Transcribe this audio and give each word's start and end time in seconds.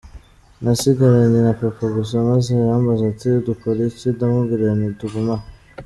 Nasigaranye 0.63 1.39
na 1.47 1.53
Papa 1.61 1.83
gusa 1.95 2.27
maze 2.29 2.49
arambaza 2.63 3.03
ati 3.11 3.27
‘dukore 3.47 3.81
iki?’ 3.89 4.07
ndamubwira 4.15 4.67
nti 4.77 4.87
‘tugume 4.99 5.33
hano. 5.35 5.47